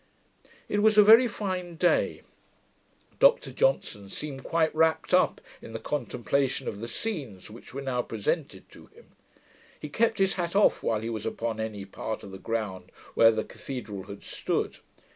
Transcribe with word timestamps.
It 0.67 0.79
was 0.81 0.97
a 0.97 1.03
very 1.03 1.27
fine 1.27 1.75
day. 1.75 2.23
Dr 3.19 3.51
Johnson 3.51 4.09
seemed 4.09 4.43
quite 4.43 4.73
wrapt 4.73 5.13
up 5.13 5.39
in 5.61 5.73
the 5.73 5.79
contemplation 5.79 6.67
of 6.67 6.79
the 6.79 6.87
scenes 6.87 7.51
which 7.51 7.71
were 7.75 7.83
now 7.83 8.01
presented 8.01 8.67
to 8.69 8.87
him. 8.87 9.09
He 9.79 9.89
kept 9.89 10.17
his 10.17 10.33
hat 10.33 10.55
off 10.55 10.81
while 10.81 11.01
he 11.01 11.09
was 11.11 11.27
upon 11.27 11.59
any 11.59 11.85
part 11.85 12.23
of 12.23 12.31
the 12.31 12.39
ground 12.39 12.91
where 13.13 13.31
the 13.31 13.43
cathedral 13.43 14.05
had 14.05 14.23
stood. 14.23 14.79